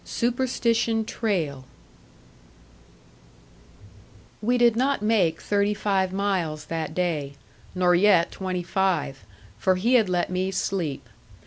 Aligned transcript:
SUPERSTITION 0.03 1.05
TRAIL 1.05 1.63
We 4.41 4.57
did 4.57 4.75
not 4.75 5.03
make 5.03 5.39
thirty 5.39 5.75
five 5.75 6.11
miles 6.11 6.65
that 6.65 6.95
day, 6.95 7.33
nor 7.75 7.93
yet 7.93 8.31
twenty 8.31 8.63
five, 8.63 9.23
for 9.59 9.75
he 9.75 9.93
had 9.93 10.09
let 10.09 10.31
me 10.31 10.49
sleep. 10.49 11.07